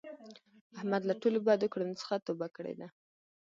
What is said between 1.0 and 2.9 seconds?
له ټولو بدو کړونو څخه توبه کړې ده.